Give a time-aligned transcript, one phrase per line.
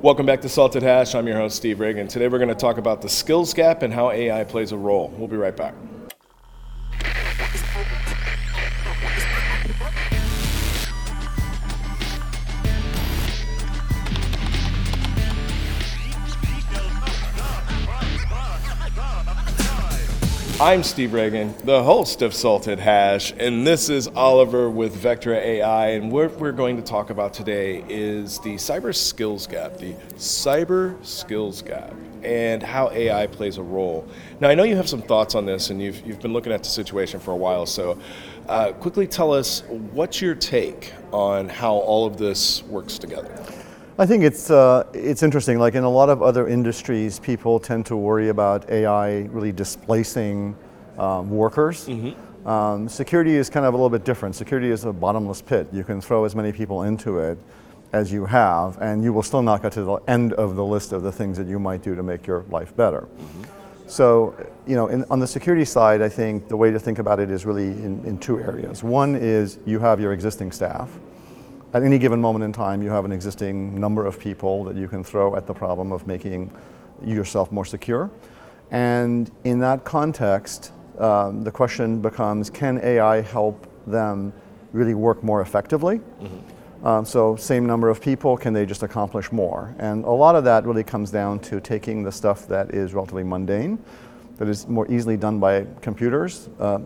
[0.00, 1.16] Welcome back to Salted Hash.
[1.16, 2.08] I'm your host, Steve Ragan.
[2.08, 5.12] Today we're going to talk about the skills gap and how AI plays a role.
[5.18, 5.74] We'll be right back.
[20.60, 25.90] I'm Steve Ragan, the host of Salted Hash, and this is Oliver with Vectra AI.
[25.90, 30.96] And what we're going to talk about today is the cyber skills gap, the cyber
[31.06, 31.94] skills gap,
[32.24, 34.04] and how AI plays a role.
[34.40, 36.64] Now, I know you have some thoughts on this, and you've, you've been looking at
[36.64, 37.64] the situation for a while.
[37.64, 37.96] So,
[38.48, 43.32] uh, quickly tell us what's your take on how all of this works together?
[44.00, 45.58] I think it's uh, it's interesting.
[45.58, 50.56] Like in a lot of other industries, people tend to worry about AI really displacing
[50.98, 51.88] um, workers.
[51.88, 52.48] Mm-hmm.
[52.48, 54.36] Um, security is kind of a little bit different.
[54.36, 55.66] Security is a bottomless pit.
[55.72, 57.38] You can throw as many people into it
[57.92, 60.92] as you have, and you will still not get to the end of the list
[60.92, 63.00] of the things that you might do to make your life better.
[63.00, 63.42] Mm-hmm.
[63.88, 64.32] So,
[64.64, 67.32] you know, in, on the security side, I think the way to think about it
[67.32, 68.84] is really in, in two areas.
[68.84, 70.88] One is you have your existing staff
[71.74, 74.88] at any given moment in time, you have an existing number of people that you
[74.88, 76.50] can throw at the problem of making
[77.04, 78.10] yourself more secure.
[78.70, 84.32] And in that context, um, the question becomes can AI help them
[84.72, 85.98] really work more effectively?
[85.98, 86.86] Mm-hmm.
[86.86, 89.74] Um, so, same number of people, can they just accomplish more?
[89.78, 93.24] And a lot of that really comes down to taking the stuff that is relatively
[93.24, 93.78] mundane,
[94.36, 96.78] that is more easily done by computers uh,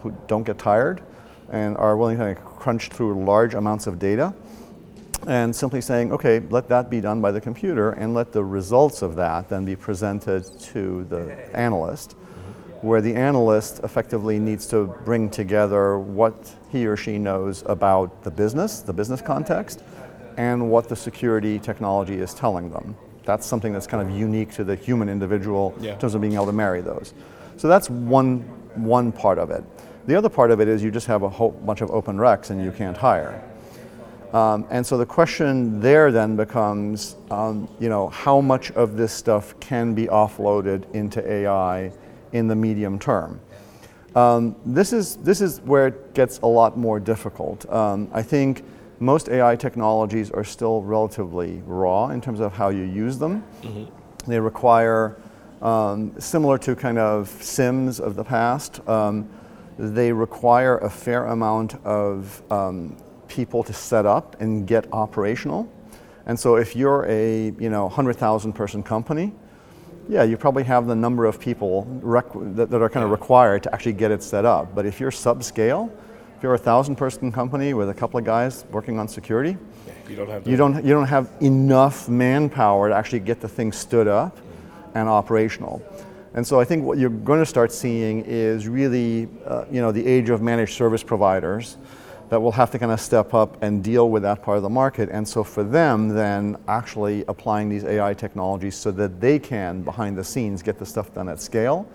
[0.00, 1.02] who don't get tired
[1.50, 4.34] and are willing to crunch through large amounts of data
[5.26, 9.02] and simply saying, okay, let that be done by the computer and let the results
[9.02, 12.12] of that then be presented to the analyst,
[12.82, 18.30] where the analyst effectively needs to bring together what he or she knows about the
[18.30, 19.82] business, the business context,
[20.36, 22.96] and what the security technology is telling them.
[23.24, 25.94] That's something that's kind of unique to the human individual yeah.
[25.94, 27.14] in terms of being able to marry those.
[27.56, 28.40] So that's one,
[28.74, 29.64] one part of it.
[30.06, 32.50] The other part of it is you just have a whole bunch of open recs
[32.50, 33.42] and you can't hire.
[34.32, 39.12] Um, and so the question there then becomes, um, you know, how much of this
[39.12, 41.90] stuff can be offloaded into AI
[42.32, 43.40] in the medium term?
[44.14, 47.70] Um, this is this is where it gets a lot more difficult.
[47.70, 48.64] Um, I think
[48.98, 53.44] most AI technologies are still relatively raw in terms of how you use them.
[53.62, 54.30] Mm-hmm.
[54.30, 55.16] They require,
[55.60, 59.28] um, similar to kind of SIEMs of the past um,
[59.78, 62.96] they require a fair amount of um,
[63.28, 65.70] people to set up and get operational.
[66.26, 69.32] And so if you're a you know 100,000 person company,
[70.08, 73.74] yeah, you probably have the number of people that, that, are kind of required to
[73.74, 74.74] actually get it set up.
[74.74, 75.90] But if you're subscale,
[76.36, 79.56] if you're a thousand person company with a couple of guys working on security,
[80.08, 83.72] you don't have, you don't, you don't have enough manpower to actually get the thing
[83.72, 84.38] stood up
[84.94, 85.82] and operational.
[86.36, 89.90] And so I think what you're going to start seeing is really, uh, you know,
[89.90, 91.78] the age of managed service providers
[92.28, 94.68] that will have to kind of step up and deal with that part of the
[94.68, 95.08] market.
[95.10, 100.18] And so for them, then actually applying these AI technologies so that they can, behind
[100.18, 101.88] the scenes, get the stuff done at scale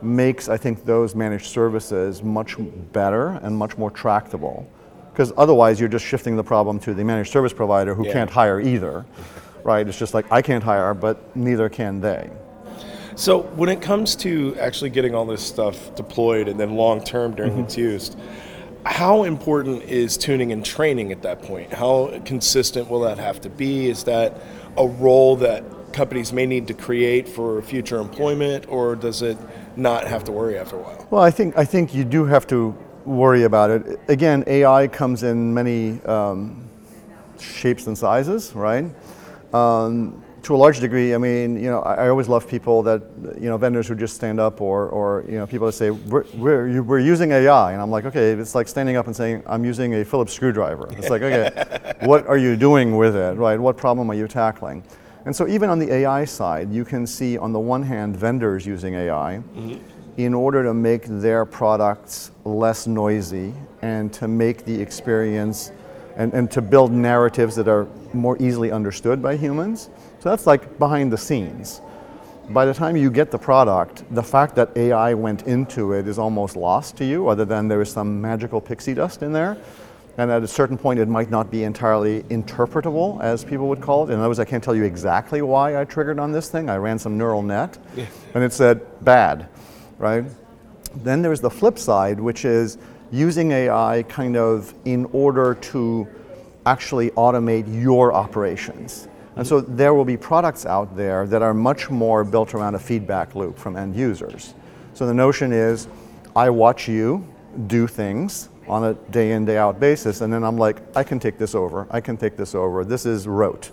[0.00, 2.56] makes, I think, those managed services much
[2.92, 4.68] better and much more tractable.
[5.12, 8.12] Because otherwise, you're just shifting the problem to the managed service provider who yeah.
[8.12, 9.04] can't hire either,
[9.64, 9.86] right?
[9.86, 12.30] It's just like, I can't hire, but neither can they.
[13.18, 17.34] So when it comes to actually getting all this stuff deployed and then long term
[17.34, 17.62] during mm-hmm.
[17.62, 18.16] its use,
[18.86, 21.72] how important is tuning and training at that point?
[21.72, 23.88] How consistent will that have to be?
[23.88, 24.40] Is that
[24.76, 29.36] a role that companies may need to create for future employment, or does it
[29.74, 31.08] not have to worry after a while?
[31.10, 32.72] Well, I think I think you do have to
[33.04, 33.98] worry about it.
[34.06, 36.70] Again, AI comes in many um,
[37.40, 38.84] shapes and sizes, right?
[39.52, 43.02] Um, to a large degree, I mean, you know, I, I, always love people that,
[43.40, 46.24] you know, vendors who just stand up or, or you know, people that say, we're,
[46.34, 47.72] we're, we're using AI.
[47.72, 50.88] And I'm like, okay, it's like standing up and saying, I'm using a Phillips screwdriver.
[50.92, 53.58] It's like, okay, what are you doing with it, right?
[53.58, 54.84] What problem are you tackling?
[55.24, 58.64] And so even on the AI side, you can see on the one hand, vendors
[58.64, 59.76] using AI mm-hmm.
[60.16, 63.52] in order to make their products less noisy
[63.82, 65.72] and to make the experience
[66.16, 69.90] and, and to build narratives that are more easily understood by humans.
[70.20, 71.80] So that's like behind the scenes.
[72.50, 76.18] By the time you get the product, the fact that AI went into it is
[76.18, 79.56] almost lost to you, other than there is some magical pixie dust in there.
[80.16, 84.08] And at a certain point, it might not be entirely interpretable, as people would call
[84.08, 84.12] it.
[84.12, 86.68] In other words, I can't tell you exactly why I triggered on this thing.
[86.68, 87.78] I ran some neural net,
[88.34, 89.48] and it said bad,
[89.98, 90.24] right?
[90.96, 92.78] Then there's the flip side, which is
[93.12, 96.08] using AI kind of in order to
[96.66, 99.06] actually automate your operations.
[99.38, 102.78] And so there will be products out there that are much more built around a
[102.78, 104.52] feedback loop from end users.
[104.94, 105.86] So the notion is
[106.34, 107.26] I watch you
[107.68, 111.20] do things on a day in, day out basis, and then I'm like, I can
[111.20, 112.84] take this over, I can take this over.
[112.84, 113.70] This is rote.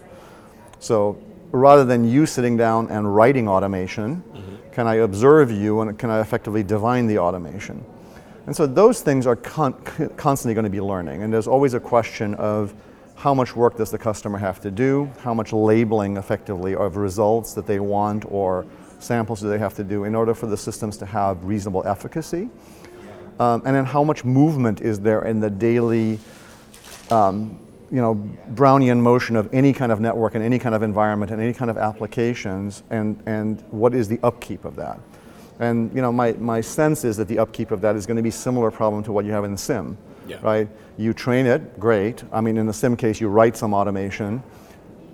[0.80, 1.18] So
[1.52, 4.72] rather than you sitting down and writing automation, mm-hmm.
[4.72, 7.84] can I observe you and can I effectively divine the automation?
[8.46, 9.74] And so those things are con-
[10.16, 12.76] constantly going to be learning, and there's always a question of
[13.16, 17.54] how much work does the customer have to do, how much labeling effectively of results
[17.54, 18.66] that they want or
[19.00, 22.50] samples do they have to do in order for the systems to have reasonable efficacy.
[23.40, 26.20] Um, and then how much movement is there in the daily
[27.12, 27.60] um,
[27.92, 28.16] you know,
[28.54, 31.70] Brownian motion of any kind of network and any kind of environment and any kind
[31.70, 35.00] of applications and, and what is the upkeep of that.
[35.60, 38.24] And you know, my, my sense is that the upkeep of that is going to
[38.24, 40.38] be similar problem to what you have in the SIEM, yeah.
[40.42, 40.68] right?
[40.98, 42.24] You train it, great.
[42.32, 44.44] I mean, in the SIEM case, you write some automation,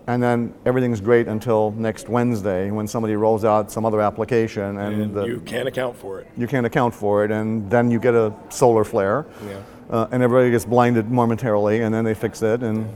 [0.07, 5.01] and then everything's great until next Wednesday when somebody rolls out some other application and,
[5.01, 6.27] and the, you can't account for it.
[6.37, 9.61] You can't account for it, and then you get a solar flare, yeah.
[9.89, 12.87] uh, and everybody gets blinded momentarily, and then they fix it, and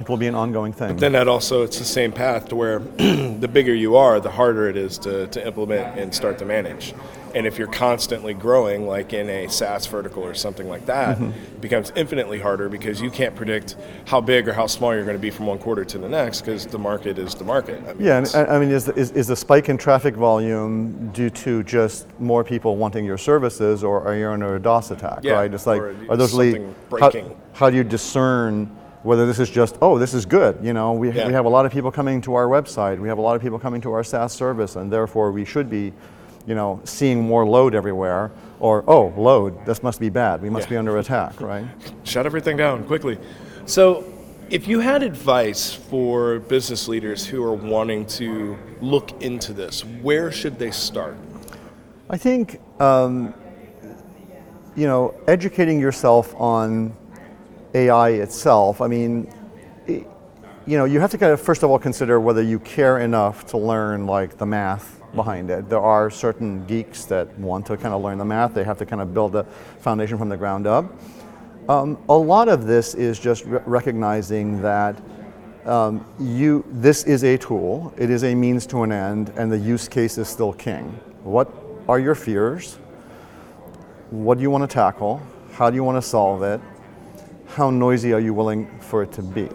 [0.00, 0.88] it will be an ongoing thing.
[0.88, 4.30] But then that also it's the same path to where the bigger you are, the
[4.30, 6.94] harder it is to, to implement and start to manage.
[7.34, 11.30] And if you're constantly growing, like in a SaaS vertical or something like that, mm-hmm.
[11.30, 15.16] it becomes infinitely harder because you can't predict how big or how small you're going
[15.16, 17.82] to be from one quarter to the next because the market is the market.
[17.86, 21.30] I mean, yeah, I mean, is the, is, is the spike in traffic volume due
[21.30, 25.20] to just more people wanting your services, or are you under a DOS attack?
[25.22, 25.52] Yeah, right?
[25.52, 26.74] It's like are those breaking?
[26.90, 28.76] How, how do you discern?
[29.02, 30.58] whether this is just, oh, this is good.
[30.62, 31.26] You know, we, yeah.
[31.26, 32.98] we have a lot of people coming to our website.
[32.98, 35.70] We have a lot of people coming to our SaaS service, and therefore we should
[35.70, 35.92] be
[36.46, 40.42] you know, seeing more load everywhere, or oh, load, this must be bad.
[40.42, 40.70] We must yeah.
[40.70, 41.66] be under attack, right?
[42.04, 43.18] Shut everything down quickly.
[43.66, 44.04] So,
[44.50, 50.32] if you had advice for business leaders who are wanting to look into this, where
[50.32, 51.16] should they start?
[52.08, 53.32] I think, um,
[54.74, 56.96] you know, educating yourself on
[57.74, 58.80] AI itself.
[58.80, 59.32] I mean,
[59.86, 60.04] it,
[60.66, 63.46] you know, you have to kind of first of all consider whether you care enough
[63.46, 65.68] to learn like the math behind it.
[65.68, 68.54] There are certain geeks that want to kind of learn the math.
[68.54, 69.44] They have to kind of build the
[69.80, 70.92] foundation from the ground up.
[71.68, 75.00] Um, a lot of this is just re- recognizing that
[75.66, 79.58] um, you, this is a tool, it is a means to an end, and the
[79.58, 80.98] use case is still king.
[81.22, 81.52] What
[81.88, 82.78] are your fears?
[84.10, 85.20] What do you want to tackle?
[85.52, 86.60] How do you want to solve it?
[87.46, 89.48] How noisy are you willing for it to be?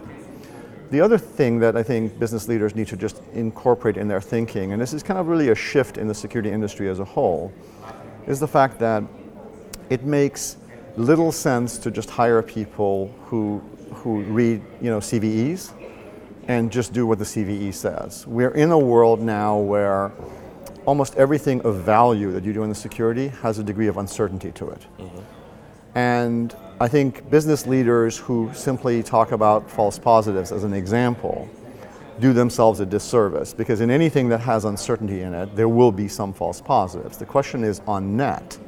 [0.90, 4.72] The other thing that I think business leaders need to just incorporate in their thinking,
[4.72, 7.52] and this is kind of really a shift in the security industry as a whole,
[8.26, 9.02] is the fact that
[9.90, 10.56] it makes
[10.96, 13.60] little sense to just hire people who,
[13.92, 15.72] who read you know, CVEs
[16.48, 18.26] and just do what the CVE says.
[18.26, 20.12] We're in a world now where
[20.84, 24.52] almost everything of value that you do in the security has a degree of uncertainty
[24.52, 24.86] to it.
[24.98, 25.18] Mm-hmm.
[25.98, 31.48] And I think business leaders who simply talk about false positives as an example
[32.20, 36.06] do themselves a disservice because in anything that has uncertainty in it, there will be
[36.06, 37.16] some false positives.
[37.16, 38.58] The question is on net,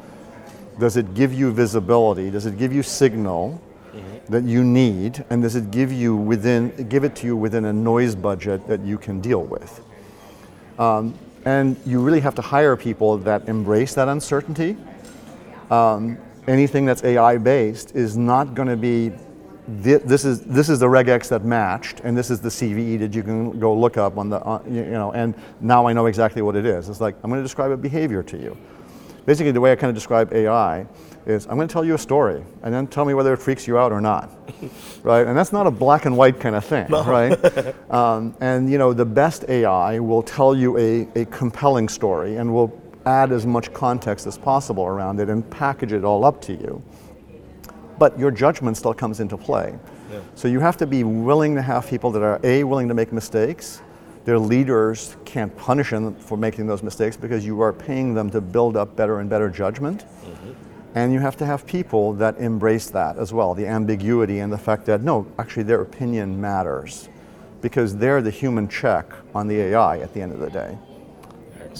[0.78, 2.30] does it give you visibility?
[2.30, 3.60] Does it give you signal
[3.92, 4.32] mm-hmm.
[4.32, 5.22] that you need?
[5.28, 8.80] And does it give you within give it to you within a noise budget that
[8.80, 9.82] you can deal with?
[10.78, 11.12] Um,
[11.44, 14.78] and you really have to hire people that embrace that uncertainty.
[15.70, 16.16] Um,
[16.48, 19.12] anything that's AI based is not going to be
[19.68, 23.22] this is this is the regex that matched, and this is the CVE that you
[23.22, 26.56] can go look up on the uh, you know, and now I know exactly what
[26.56, 26.88] it is.
[26.88, 28.56] It's like I'm going to describe a behavior to you.
[29.26, 30.86] Basically, the way I kind of describe AI
[31.26, 33.68] is I'm going to tell you a story, and then tell me whether it freaks
[33.68, 34.30] you out or not,
[35.02, 35.26] right?
[35.26, 37.04] And that's not a black and white kind of thing, no.
[37.04, 37.74] right?
[37.90, 42.54] um, and you know, the best AI will tell you a, a compelling story, and
[42.54, 42.68] will
[43.08, 46.82] add as much context as possible around it and package it all up to you.
[47.98, 49.76] But your judgment still comes into play.
[50.12, 50.20] Yeah.
[50.34, 53.12] So you have to be willing to have people that are A, willing to make
[53.12, 53.80] mistakes.
[54.24, 58.40] Their leaders can't punish them for making those mistakes because you are paying them to
[58.40, 60.04] build up better and better judgment.
[60.04, 60.52] Mm-hmm.
[60.94, 64.58] And you have to have people that embrace that as well the ambiguity and the
[64.58, 67.08] fact that no, actually, their opinion matters
[67.60, 70.78] because they're the human check on the AI at the end of the day.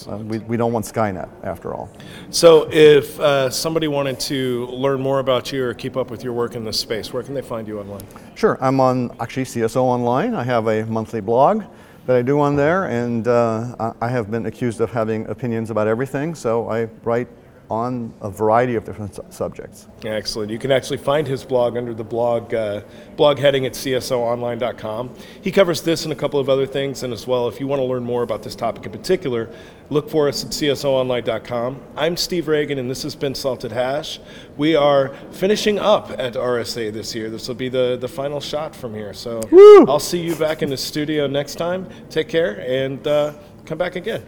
[0.07, 1.91] Uh, we, we don't want Skynet, after all.
[2.31, 6.33] So, if uh, somebody wanted to learn more about you or keep up with your
[6.33, 8.07] work in this space, where can they find you online?
[8.35, 8.59] Sure.
[8.61, 10.35] I'm on actually CSO Online.
[10.35, 11.65] I have a monthly blog
[12.07, 15.89] that I do on there, and uh, I have been accused of having opinions about
[15.89, 17.29] everything, so I write
[17.71, 19.89] on a variety of different su- subjects.
[20.05, 20.51] Excellent.
[20.51, 22.81] You can actually find his blog under the blog uh,
[23.17, 25.15] blog heading at csoonline.com.
[25.43, 27.81] He covers this and a couple of other things, and as well, if you want
[27.81, 29.51] to learn more about this topic in particular,
[29.91, 31.81] look for us at csoonline.com.
[31.97, 34.19] I'm Steve Ragan, and this has been Salted Hash.
[34.57, 37.29] We are finishing up at RSA this year.
[37.31, 39.13] This will be the, the final shot from here.
[39.13, 39.41] So
[39.89, 41.89] I'll see you back in the studio next time.
[42.09, 43.35] Take care and uh,
[43.67, 44.25] come back again.